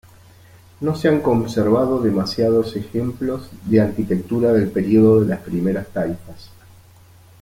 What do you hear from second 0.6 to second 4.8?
No se han conservado demasiados ejemplos de arquitectura del